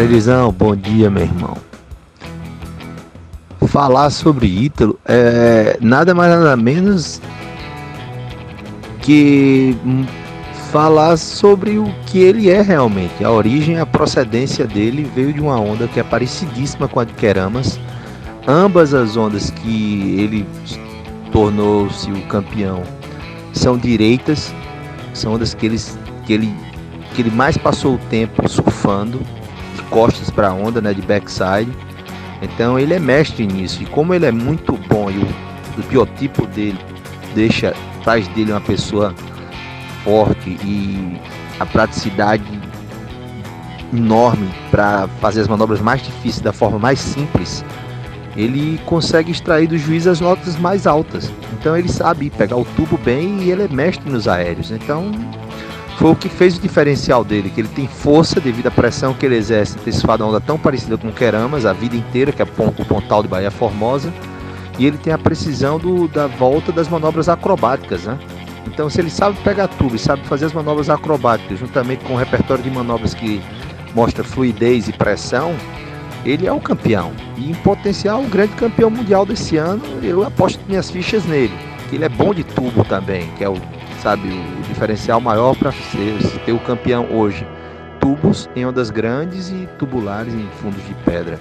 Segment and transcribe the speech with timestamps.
[0.00, 1.58] Frelizão, bom dia, meu irmão.
[3.66, 7.20] Falar sobre Ítalo é nada mais nada menos
[9.02, 9.76] que
[10.72, 13.22] falar sobre o que ele é realmente.
[13.22, 17.12] A origem, a procedência dele veio de uma onda que é parecidíssima com a de
[17.12, 17.78] Queramas.
[18.48, 20.46] Ambas as ondas que ele
[21.30, 22.82] tornou-se o campeão
[23.52, 24.50] são direitas,
[25.12, 26.54] são ondas que, eles, que, ele,
[27.14, 29.20] que ele mais passou o tempo surfando,
[29.80, 31.70] de costas para a onda, né, de backside.
[32.42, 33.82] Então ele é mestre nisso.
[33.82, 36.78] E como ele é muito bom e o, o biotipo dele
[37.34, 39.14] deixa, faz dele uma pessoa
[40.04, 41.18] forte e
[41.58, 42.42] a praticidade
[43.92, 47.64] enorme para fazer as manobras mais difíceis da forma mais simples,
[48.36, 51.30] ele consegue extrair do juiz as notas mais altas.
[51.52, 54.70] Então ele sabe pegar o tubo bem e ele é mestre nos aéreos.
[54.70, 55.10] Então
[56.00, 59.26] foi o que fez o diferencial dele, que ele tem força devido à pressão que
[59.26, 62.46] ele exerce ter esse onda tão parecida com o Queramas a vida inteira, que é
[62.46, 64.10] o pontal de Bahia Formosa,
[64.78, 68.18] e ele tem a precisão do, da volta das manobras acrobáticas, né?
[68.66, 72.16] Então, se ele sabe pegar tubo e sabe fazer as manobras acrobáticas, juntamente com o
[72.16, 73.42] repertório de manobras que
[73.94, 75.54] mostra fluidez e pressão,
[76.24, 77.12] ele é o campeão.
[77.36, 81.52] E em potencial, o grande campeão mundial desse ano, eu aposto minhas fichas nele.
[81.92, 83.56] Ele é bom de tubo também, que é o,
[84.02, 85.72] sabe, o diferencial maior para
[86.44, 87.46] ter o campeão hoje.
[88.00, 91.38] Tubos em ondas grandes e tubulares em fundos de pedra.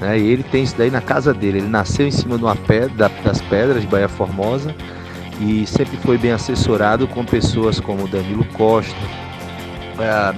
[0.00, 0.18] Né?
[0.18, 1.58] E ele tem isso daí na casa dele.
[1.58, 4.74] Ele nasceu em cima de uma pedra, das pedras de Bahia Formosa
[5.40, 8.94] e sempre foi bem assessorado com pessoas como Danilo Costa,
[9.98, 10.34] é,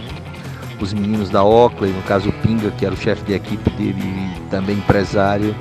[0.81, 4.01] os meninos da Oakley, no caso o Pinga, que era o chefe de equipe dele
[4.01, 5.55] e também empresário.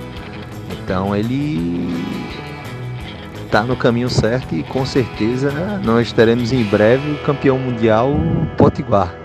[0.72, 1.90] Então ele
[3.46, 5.52] está no caminho certo e com certeza
[5.84, 8.14] nós teremos em breve o campeão mundial
[8.58, 9.25] Potiguar.